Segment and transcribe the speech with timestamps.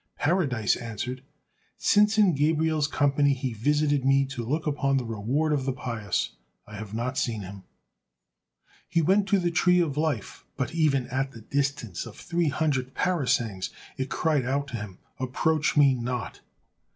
[0.17, 1.21] Paradise answered,
[1.77, 6.31] "Since in Gabriel's company he visited me to look upon the reward of the pious,
[6.65, 7.65] I have not seen him."
[8.89, 12.95] He went to the tree of life, but even at the distance of three hundred
[12.95, 16.41] parasangs, it cried out to him: "Approach me not."